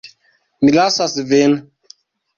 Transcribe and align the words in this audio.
Mi 0.63 0.73
lasas 0.77 1.15
vin. 1.35 1.57